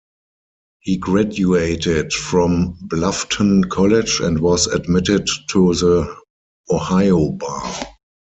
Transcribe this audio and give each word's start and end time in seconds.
He 0.79 0.97
graduated 0.97 2.11
from 2.11 2.75
Bluffton 2.87 3.69
College 3.69 4.19
and 4.19 4.39
was 4.39 4.65
admitted 4.65 5.27
to 5.49 5.75
the 5.75 6.15
Ohio 6.71 7.29
bar. 7.33 7.71